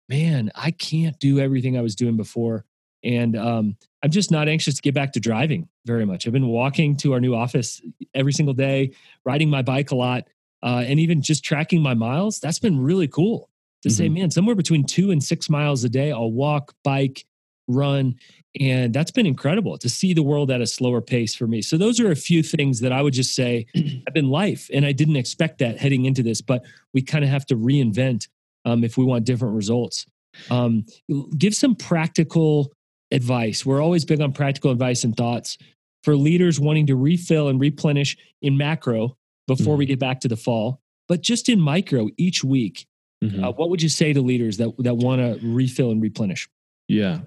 [0.10, 2.66] man, I can't do everything I was doing before.
[3.04, 6.26] And um, I'm just not anxious to get back to driving very much.
[6.26, 7.82] I've been walking to our new office
[8.16, 10.28] every single day, riding my bike a lot
[10.68, 13.50] uh, and even just tracking my miles, that's been really cool
[13.84, 13.96] to mm-hmm.
[13.96, 17.26] say, man, somewhere between two and six miles a day, I'll walk, bike,
[17.70, 18.16] run.
[18.60, 21.62] And that's been incredible to see the world at a slower pace for me.
[21.62, 24.70] So, those are a few things that I would just say have been life.
[24.74, 28.28] And I didn't expect that heading into this, but we kind of have to reinvent
[28.66, 30.06] um, if we want different results.
[30.52, 30.86] Um,
[31.38, 32.74] give some practical
[33.12, 33.66] advice.
[33.66, 35.58] We're always big on practical advice and thoughts
[36.04, 39.16] for leaders wanting to refill and replenish in macro
[39.48, 39.80] before mm-hmm.
[39.80, 42.86] we get back to the fall, but just in micro each week.
[43.24, 43.44] Mm-hmm.
[43.44, 46.48] Uh, what would you say to leaders that, that want to refill and replenish?
[46.88, 47.20] Yeah.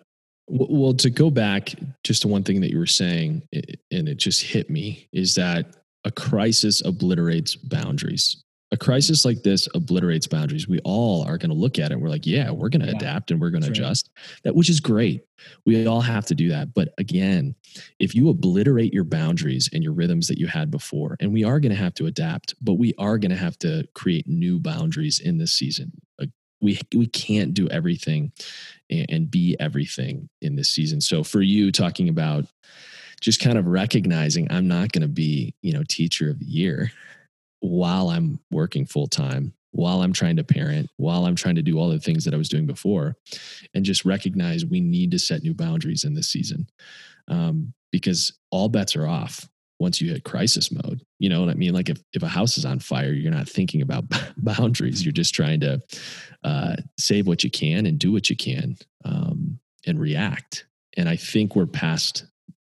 [0.49, 4.43] Well, to go back just to one thing that you were saying, and it just
[4.43, 10.69] hit me, is that a crisis obliterates boundaries a crisis like this obliterates boundaries.
[10.69, 12.01] We all are going to look at it.
[12.01, 12.97] we're like, yeah, we're going to yeah.
[12.97, 14.11] adapt and we're going to adjust.
[14.15, 14.43] Right.
[14.45, 15.25] That which is great.
[15.67, 16.73] We all have to do that.
[16.73, 17.57] But again,
[17.99, 21.59] if you obliterate your boundaries and your rhythms that you had before, and we are
[21.59, 25.19] going to have to adapt, but we are going to have to create new boundaries
[25.19, 25.93] in this season.
[26.63, 28.33] We we can't do everything
[28.91, 31.01] and, and be everything in this season.
[31.01, 32.45] So for you talking about
[33.23, 36.93] just kind of recognizing I'm not going to be, you know, teacher of the year
[37.61, 41.79] while I'm working full time, while I'm trying to parent, while I'm trying to do
[41.79, 43.17] all the things that I was doing before,
[43.75, 46.67] and just recognize we need to set new boundaries in this season
[47.29, 51.01] um, because all bets are off once you hit crisis mode.
[51.19, 51.73] You know what I mean?
[51.73, 54.05] Like if, if a house is on fire, you're not thinking about
[54.37, 55.05] boundaries.
[55.05, 55.81] You're just trying to
[56.45, 60.67] uh, save what you can and do what you can um, and react.
[60.97, 62.27] And I think we're past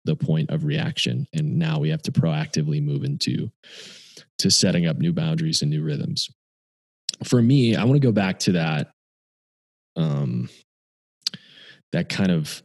[0.06, 1.28] the point of reaction.
[1.34, 3.52] And now we have to proactively move into
[4.39, 6.30] to setting up new boundaries and new rhythms.
[7.24, 8.91] For me, I want to go back to that
[9.95, 10.50] um
[11.93, 12.62] that kind of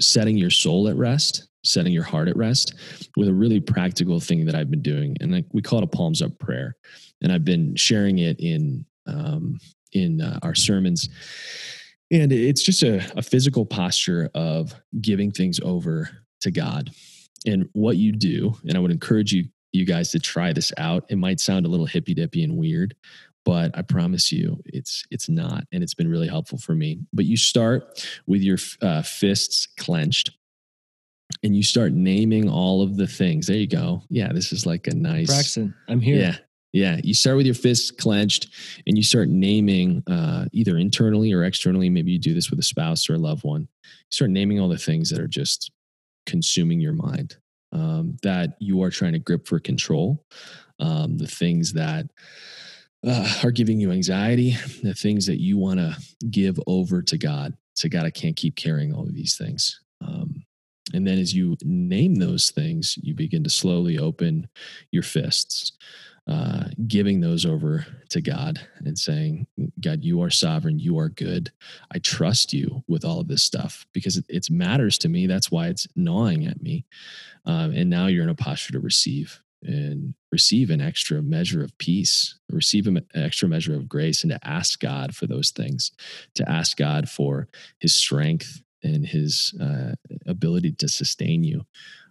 [0.00, 2.74] setting your soul at rest, setting your heart at rest
[3.16, 5.88] with a really practical thing that I've been doing and like we call it a
[5.88, 6.76] palms up prayer.
[7.22, 9.58] And I've been sharing it in um
[9.92, 11.08] in uh, our sermons
[12.10, 16.08] and it's just a, a physical posture of giving things over
[16.40, 16.90] to God
[17.46, 21.04] and what you do and i would encourage you you guys to try this out.
[21.08, 22.94] It might sound a little hippy dippy and weird,
[23.44, 27.00] but I promise you it's it's not and it's been really helpful for me.
[27.12, 30.30] But you start with your uh, fists clenched
[31.42, 33.46] and you start naming all of the things.
[33.46, 34.02] There you go.
[34.08, 35.74] Yeah, this is like a nice Braxton.
[35.88, 36.16] I'm here.
[36.16, 36.36] Yeah.
[36.72, 38.48] Yeah, you start with your fists clenched
[38.84, 41.88] and you start naming uh, either internally or externally.
[41.88, 43.68] Maybe you do this with a spouse or a loved one.
[43.84, 45.70] You start naming all the things that are just
[46.26, 47.36] consuming your mind
[47.74, 50.24] um, that you are trying to grip for control,
[50.80, 52.06] um, the things that
[53.06, 55.96] uh, are giving you anxiety, the things that you want to
[56.30, 57.54] give over to God.
[57.74, 59.80] So, God, I can't keep carrying all of these things.
[60.00, 60.44] Um,
[60.92, 64.48] and then as you name those things, you begin to slowly open
[64.92, 65.72] your fists,
[66.26, 69.46] uh, giving those over to God and saying,
[69.80, 70.78] God, you are sovereign.
[70.78, 71.50] You are good.
[71.92, 75.26] I trust you with all of this stuff because it, it matters to me.
[75.26, 76.84] That's why it's gnawing at me.
[77.46, 81.76] Um, and now you're in a posture to receive and receive an extra measure of
[81.78, 85.90] peace, receive an extra measure of grace, and to ask God for those things,
[86.34, 89.92] to ask God for his strength and his uh,
[90.26, 91.64] ability to sustain you,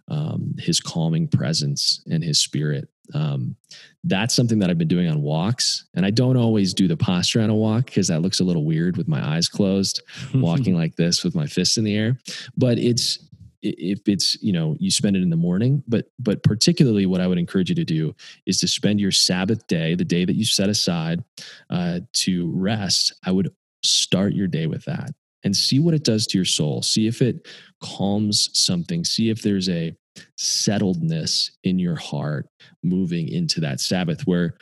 [0.08, 2.88] um, his calming presence and his spirit.
[3.12, 3.54] Um,
[4.02, 5.84] that's something that I've been doing on walks.
[5.94, 8.64] And I don't always do the posture on a walk because that looks a little
[8.64, 10.02] weird with my eyes closed,
[10.34, 12.18] walking like this with my fists in the air.
[12.56, 13.18] But it's
[13.64, 17.26] if it's you know you spend it in the morning but but particularly what i
[17.26, 18.14] would encourage you to do
[18.46, 21.22] is to spend your sabbath day the day that you set aside
[21.70, 25.10] uh, to rest i would start your day with that
[25.44, 27.48] and see what it does to your soul see if it
[27.82, 29.94] calms something see if there's a
[30.38, 32.46] settledness in your heart
[32.82, 34.56] moving into that sabbath where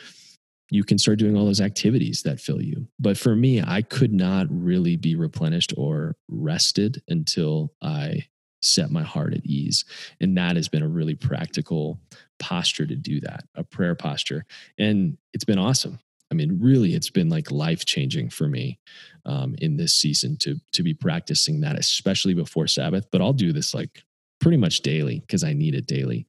[0.72, 2.88] you can start doing all those activities that fill you.
[2.98, 8.24] But for me, I could not really be replenished or rested until I
[8.62, 9.84] set my heart at ease.
[10.20, 12.00] And that has been a really practical
[12.38, 14.44] posture to do that, a prayer posture.
[14.78, 15.98] And it's been awesome.
[16.30, 18.78] I mean, really, it's been like life changing for me
[19.26, 23.06] um, in this season to to be practicing that, especially before Sabbath.
[23.12, 24.02] But I'll do this like
[24.40, 26.26] pretty much daily because I need it daily.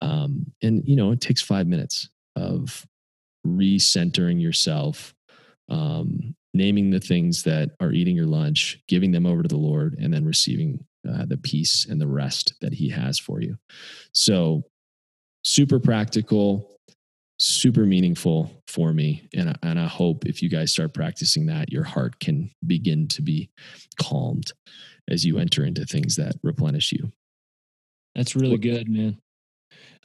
[0.00, 2.86] Um, and you know, it takes five minutes of
[3.46, 5.14] recentering yourself,
[5.68, 9.96] um, naming the things that are eating your lunch, giving them over to the Lord,
[10.00, 13.56] and then receiving uh, the peace and the rest that He has for you.
[14.12, 14.64] So,
[15.44, 16.76] super practical,
[17.38, 19.28] super meaningful for me.
[19.34, 23.08] And, I, and I hope if you guys start practicing that, your heart can begin
[23.08, 23.50] to be
[24.00, 24.52] calmed
[25.08, 27.10] as you enter into things that replenish you.
[28.14, 29.18] That's really good, man.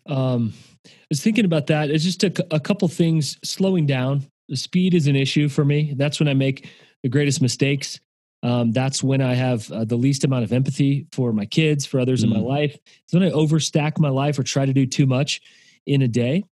[0.05, 0.53] Um,
[0.85, 1.89] I was thinking about that.
[1.89, 4.25] It's just a, a couple things slowing down.
[4.49, 5.93] The speed is an issue for me.
[5.95, 6.69] That's when I make
[7.03, 7.99] the greatest mistakes.
[8.43, 11.99] Um, that's when I have uh, the least amount of empathy for my kids, for
[11.99, 12.25] others mm.
[12.25, 12.47] in my mm.
[12.47, 12.77] life.
[13.03, 15.41] It's when I overstack my life or try to do too much
[15.85, 16.43] in a day.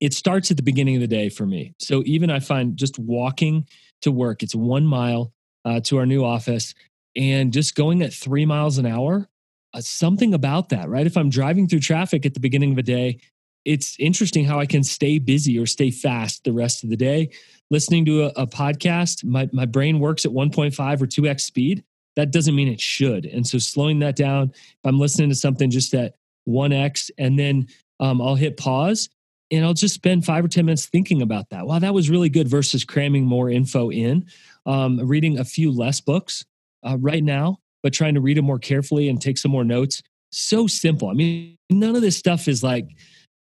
[0.00, 1.74] it starts at the beginning of the day for me.
[1.78, 3.66] So even I find just walking
[4.02, 5.32] to work, it's one mile
[5.64, 6.74] uh, to our new office,
[7.16, 9.28] and just going at three miles an hour,
[9.72, 11.06] uh, something about that, right?
[11.06, 13.18] If I'm driving through traffic at the beginning of a day,
[13.64, 17.30] it's interesting how I can stay busy or stay fast the rest of the day.
[17.70, 21.84] Listening to a, a podcast, my, my brain works at 1.5 or 2x speed.
[22.16, 23.26] That doesn't mean it should.
[23.26, 26.14] And so slowing that down, if I'm listening to something just at
[26.48, 27.66] 1x, and then
[28.00, 29.08] um, I'll hit pause
[29.50, 31.66] and I'll just spend five or 10 minutes thinking about that.
[31.66, 34.26] Wow, that was really good versus cramming more info in.
[34.66, 36.44] Um, reading a few less books
[36.82, 40.02] uh, right now, but trying to read them more carefully and take some more notes.
[40.32, 41.08] So simple.
[41.08, 42.88] I mean, none of this stuff is like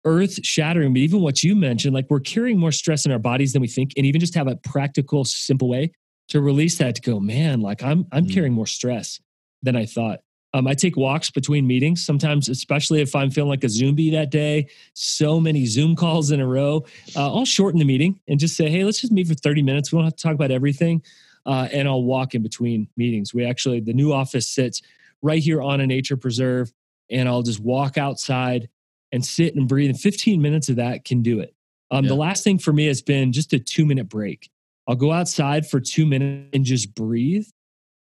[0.07, 3.53] earth shattering, but even what you mentioned, like we're carrying more stress in our bodies
[3.53, 3.93] than we think.
[3.97, 5.93] And even just have a practical, simple way
[6.29, 8.33] to release that to go, man, like I'm, I'm mm-hmm.
[8.33, 9.21] carrying more stress
[9.63, 10.21] than I thought.
[10.55, 14.31] Um, I take walks between meetings sometimes, especially if I'm feeling like a zombie that
[14.31, 14.69] day.
[14.95, 16.87] So many Zoom calls in a row.
[17.15, 19.93] Uh, I'll shorten the meeting and just say, hey, let's just meet for 30 minutes.
[19.93, 21.03] We don't have to talk about everything.
[21.45, 23.35] Uh, and I'll walk in between meetings.
[23.35, 24.81] We actually, the new office sits
[25.21, 26.73] right here on a nature preserve,
[27.11, 28.69] and I'll just walk outside
[29.17, 29.91] and sit and breathe.
[29.91, 31.53] And 15 minutes of that can do it.
[31.91, 32.11] Um, yeah.
[32.11, 34.49] The last thing for me has been just a two minute break.
[34.87, 37.47] I'll go outside for two minutes and just breathe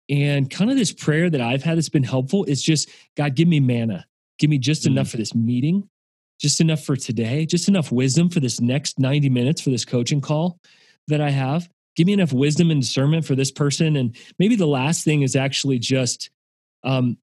[0.08, 3.48] and kind of this prayer that I've had that's been helpful is just, God, give
[3.48, 4.06] me manna.
[4.38, 4.88] Give me just mm.
[4.88, 5.88] enough for this meeting,
[6.40, 10.20] just enough for today, just enough wisdom for this next 90 minutes for this coaching
[10.20, 10.60] call
[11.08, 11.68] that I have.
[11.96, 13.96] Give me enough wisdom and discernment for this person.
[13.96, 16.30] And maybe the last thing is actually just
[16.84, 17.16] um,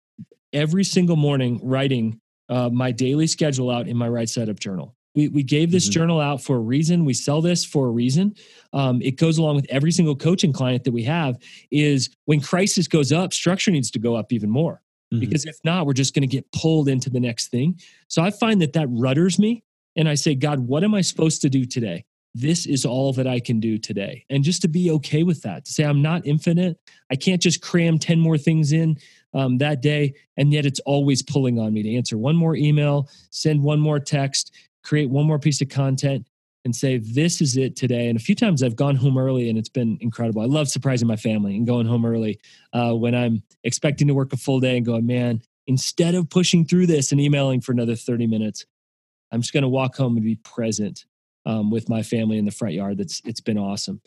[0.52, 2.20] every single morning writing
[2.50, 4.96] uh, my daily schedule out in my right side up journal.
[5.16, 5.94] We, we gave this mm-hmm.
[5.94, 7.06] journal out for a reason.
[7.06, 8.34] We sell this for a reason.
[8.74, 11.38] Um, it goes along with every single coaching client that we have.
[11.70, 14.82] Is when crisis goes up, structure needs to go up even more.
[15.14, 15.20] Mm-hmm.
[15.20, 17.80] Because if not, we're just going to get pulled into the next thing.
[18.08, 19.64] So I find that that rudders me,
[19.96, 22.06] and I say, God, what am I supposed to do today?
[22.34, 25.66] This is all that I can do today, and just to be okay with that.
[25.66, 26.80] To say I'm not infinite.
[27.12, 28.98] I can't just cram ten more things in
[29.34, 33.10] um, that day, and yet it's always pulling on me to answer one more email,
[33.30, 36.26] send one more text, create one more piece of content
[36.66, 38.08] and say, this is it today.
[38.08, 40.42] And a few times I've gone home early and it's been incredible.
[40.42, 42.40] I love surprising my family and going home early
[42.72, 46.66] uh, when I'm expecting to work a full day and going, man, instead of pushing
[46.66, 48.66] through this and emailing for another 30 minutes,
[49.32, 51.06] I'm just going to walk home and be present
[51.46, 52.98] um, with my family in the front yard.
[52.98, 54.02] That's it's been awesome.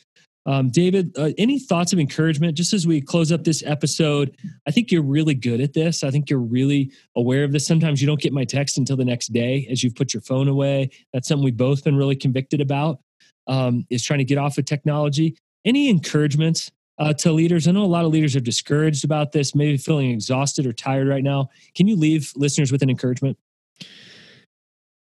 [0.46, 4.36] Um, David, uh, any thoughts of encouragement just as we close up this episode?
[4.66, 6.04] I think you're really good at this.
[6.04, 7.66] I think you're really aware of this.
[7.66, 10.46] Sometimes you don't get my text until the next day as you've put your phone
[10.46, 10.90] away.
[11.12, 13.00] That's something we've both been really convicted about
[13.48, 15.36] um, is trying to get off of technology.
[15.64, 17.66] Any encouragements uh, to leaders?
[17.66, 21.08] I know a lot of leaders are discouraged about this, maybe feeling exhausted or tired
[21.08, 21.50] right now.
[21.74, 23.36] Can you leave listeners with an encouragement?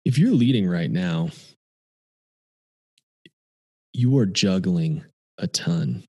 [0.06, 1.30] If you're leading right now,
[3.94, 5.04] you are juggling
[5.38, 6.04] a ton.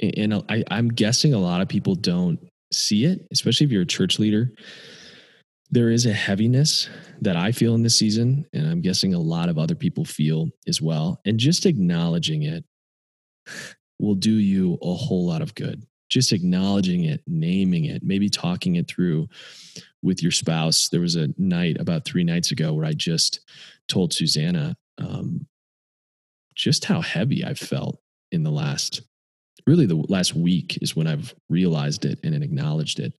[0.00, 2.40] And I, I'm guessing a lot of people don't
[2.72, 4.50] see it, especially if you're a church leader.
[5.70, 6.88] There is a heaviness
[7.20, 10.50] that I feel in this season, and I'm guessing a lot of other people feel
[10.66, 11.20] as well.
[11.24, 12.64] And just acknowledging it
[13.98, 15.86] will do you a whole lot of good.
[16.10, 19.28] Just acknowledging it, naming it, maybe talking it through
[20.02, 20.88] with your spouse.
[20.90, 23.40] There was a night about three nights ago where I just
[23.88, 25.46] told Susanna um,
[26.54, 28.01] just how heavy I felt
[28.32, 29.02] in the last
[29.66, 33.12] really the last week is when I've realized it and acknowledged it.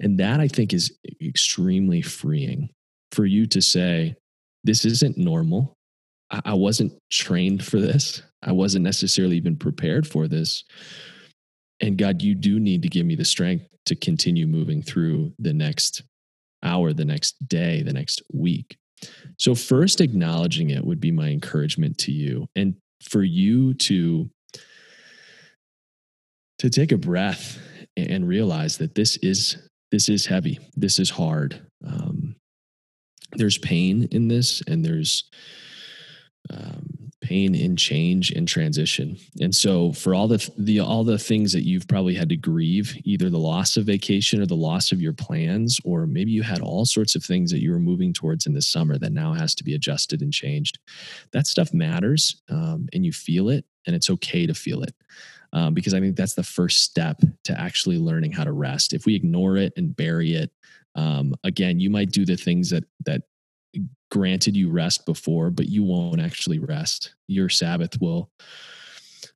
[0.00, 2.70] And that I think is extremely freeing
[3.12, 4.16] for you to say,
[4.64, 5.74] this isn't normal.
[6.30, 8.22] I, wasn't trained for this.
[8.42, 10.64] I wasn't necessarily even prepared for this.
[11.80, 15.52] And God, you do need to give me the strength to continue moving through the
[15.52, 16.02] next
[16.62, 18.76] hour, the next day, the next week.
[19.38, 22.46] So, first, acknowledging it would be my encouragement to you.
[22.56, 22.76] And
[23.08, 24.30] for you to
[26.58, 27.58] to take a breath
[27.96, 30.58] and realize that this is this is heavy.
[30.76, 31.60] This is hard.
[31.86, 32.36] Um,
[33.32, 35.24] there's pain in this and there's
[36.50, 39.16] um, pain in change and transition.
[39.40, 42.94] And so for all the the all the things that you've probably had to grieve,
[43.04, 46.60] either the loss of vacation or the loss of your plans, or maybe you had
[46.60, 49.54] all sorts of things that you were moving towards in the summer that now has
[49.54, 50.78] to be adjusted and changed.
[51.32, 54.94] That stuff matters, um, and you feel it, and it's okay to feel it.
[55.54, 58.92] Um, because I think that's the first step to actually learning how to rest.
[58.92, 60.50] If we ignore it and bury it,
[60.94, 63.22] um, again, you might do the things that that
[64.14, 67.16] granted you rest before, but you won't actually rest.
[67.26, 68.30] Your Sabbath will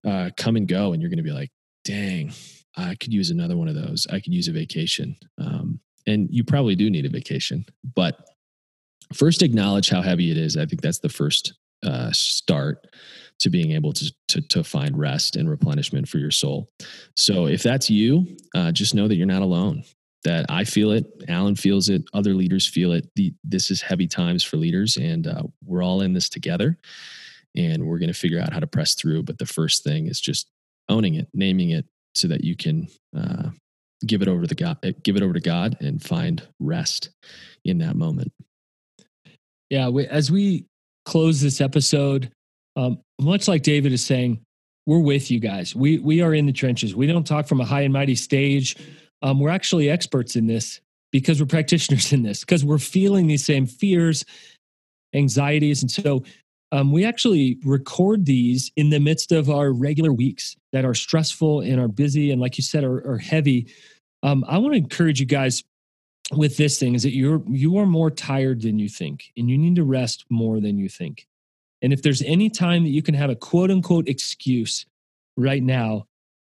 [0.06, 1.50] uh, come and go, and you're going to be like,
[1.84, 2.32] dang,
[2.76, 4.06] I could use another one of those.
[4.08, 5.16] I could use a vacation.
[5.36, 7.66] Um, and you probably do need a vacation,
[7.96, 8.20] but
[9.12, 10.56] first acknowledge how heavy it is.
[10.56, 11.54] I think that's the first
[11.84, 12.86] uh, start
[13.40, 16.70] to being able to, to, to find rest and replenishment for your soul.
[17.16, 19.82] So if that's you, uh, just know that you're not alone.
[20.28, 23.08] That I feel it, Alan feels it, other leaders feel it.
[23.16, 26.76] The, this is heavy times for leaders, and uh, we're all in this together.
[27.56, 29.22] And we're going to figure out how to press through.
[29.22, 30.50] But the first thing is just
[30.90, 33.48] owning it, naming it, so that you can uh,
[34.06, 37.08] give it over to the God, give it over to God, and find rest
[37.64, 38.30] in that moment.
[39.70, 40.66] Yeah, we, as we
[41.06, 42.30] close this episode,
[42.76, 44.40] um, much like David is saying,
[44.86, 45.74] we're with you guys.
[45.74, 46.94] We we are in the trenches.
[46.94, 48.76] We don't talk from a high and mighty stage.
[49.22, 53.44] Um, we're actually experts in this because we're practitioners in this because we're feeling these
[53.44, 54.24] same fears,
[55.14, 56.22] anxieties, and so
[56.70, 61.60] um, we actually record these in the midst of our regular weeks that are stressful
[61.60, 63.72] and are busy and, like you said, are, are heavy.
[64.22, 65.64] Um, I want to encourage you guys
[66.32, 69.56] with this thing is that you're you are more tired than you think, and you
[69.56, 71.26] need to rest more than you think.
[71.80, 74.84] And if there's any time that you can have a quote unquote excuse
[75.36, 76.06] right now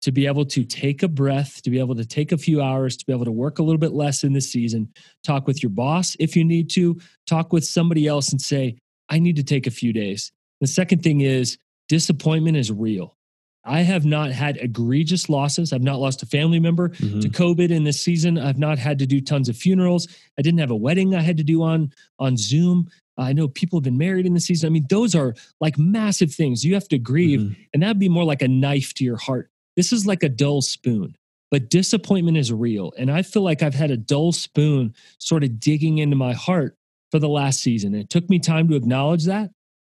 [0.04, 2.94] to be able to take a breath, to be able to take a few hours,
[2.94, 4.86] to be able to work a little bit less in this season,
[5.24, 8.76] talk with your boss if you need to, talk with somebody else and say,
[9.08, 10.30] I need to take a few days.
[10.60, 11.56] The second thing is
[11.88, 13.16] disappointment is real.
[13.64, 15.72] I have not had egregious losses.
[15.72, 17.20] I've not lost a family member mm-hmm.
[17.20, 18.38] to COVID in this season.
[18.38, 20.06] I've not had to do tons of funerals.
[20.38, 22.90] I didn't have a wedding I had to do on on Zoom.
[23.16, 24.66] I know people have been married in the season.
[24.66, 27.62] I mean, those are like massive things you have to grieve, mm-hmm.
[27.72, 29.50] and that'd be more like a knife to your heart.
[29.76, 31.16] This is like a dull spoon,
[31.50, 32.92] but disappointment is real.
[32.96, 36.76] And I feel like I've had a dull spoon sort of digging into my heart
[37.10, 37.94] for the last season.
[37.94, 39.50] It took me time to acknowledge that,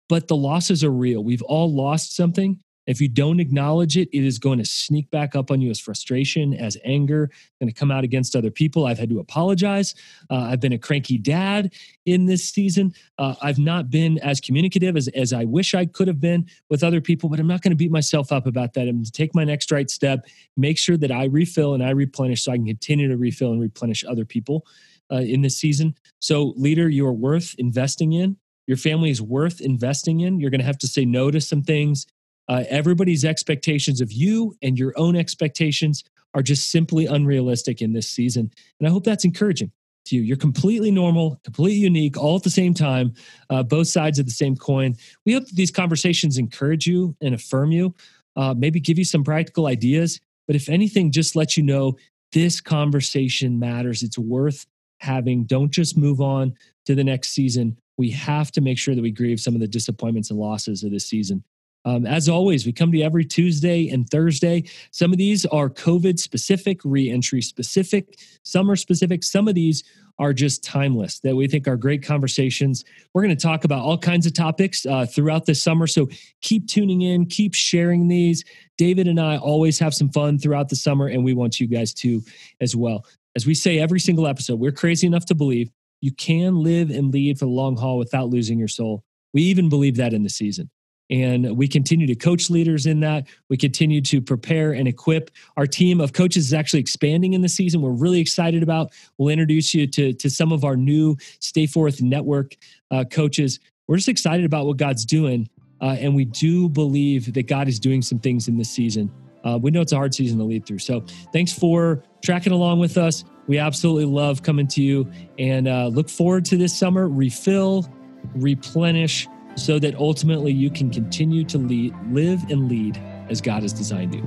[0.08, 1.22] but the losses are real.
[1.22, 2.60] We've all lost something.
[2.88, 5.78] If you don't acknowledge it, it is going to sneak back up on you as
[5.78, 7.30] frustration, as anger,
[7.60, 8.86] going to come out against other people.
[8.86, 9.94] I've had to apologize.
[10.30, 11.74] Uh, I've been a cranky dad
[12.06, 12.94] in this season.
[13.18, 16.82] Uh, I've not been as communicative as, as I wish I could have been with
[16.82, 18.88] other people, but I'm not going to beat myself up about that.
[18.88, 20.26] I'm going to take my next right step,
[20.56, 23.60] make sure that I refill and I replenish so I can continue to refill and
[23.60, 24.66] replenish other people
[25.12, 25.94] uh, in this season.
[26.20, 28.38] So, leader, you are worth investing in.
[28.66, 30.40] Your family is worth investing in.
[30.40, 32.06] You're going to have to say no to some things
[32.48, 38.08] uh, everybody's expectations of you and your own expectations are just simply unrealistic in this
[38.08, 38.50] season.
[38.78, 39.72] And I hope that's encouraging
[40.06, 40.22] to you.
[40.22, 43.14] You're completely normal, completely unique, all at the same time,
[43.50, 44.96] uh, both sides of the same coin.
[45.24, 47.94] We hope that these conversations encourage you and affirm you,
[48.36, 50.20] uh, maybe give you some practical ideas.
[50.46, 51.96] But if anything, just let you know
[52.32, 54.02] this conversation matters.
[54.02, 54.66] It's worth
[55.00, 55.44] having.
[55.44, 56.54] Don't just move on
[56.86, 57.78] to the next season.
[57.96, 60.90] We have to make sure that we grieve some of the disappointments and losses of
[60.90, 61.42] this season.
[61.84, 64.64] Um, as always, we come to you every Tuesday and Thursday.
[64.90, 69.24] Some of these are COVID specific, reentry specific, some are specific.
[69.24, 69.84] Some of these
[70.18, 72.84] are just timeless that we think are great conversations.
[73.14, 75.86] We're going to talk about all kinds of topics uh, throughout this summer.
[75.86, 76.08] So
[76.40, 78.44] keep tuning in, keep sharing these.
[78.76, 81.94] David and I always have some fun throughout the summer, and we want you guys
[81.94, 82.20] to
[82.60, 83.06] as well.
[83.36, 85.70] As we say every single episode, we're crazy enough to believe
[86.00, 89.04] you can live and lead for the long haul without losing your soul.
[89.32, 90.70] We even believe that in the season.
[91.10, 93.26] And we continue to coach leaders in that.
[93.48, 95.30] We continue to prepare and equip.
[95.56, 97.80] Our team of coaches is actually expanding in the season.
[97.80, 98.92] We're really excited about.
[99.16, 102.56] We'll introduce you to, to some of our new Stay Forth Network
[102.90, 103.58] uh, coaches.
[103.86, 105.48] We're just excited about what God's doing.
[105.80, 109.10] Uh, and we do believe that God is doing some things in this season.
[109.44, 110.80] Uh, we know it's a hard season to lead through.
[110.80, 113.24] So thanks for tracking along with us.
[113.46, 117.08] We absolutely love coming to you and uh, look forward to this summer.
[117.08, 117.86] Refill,
[118.34, 119.26] replenish,
[119.58, 122.96] so that ultimately you can continue to lead, live and lead
[123.28, 124.26] as God has designed you.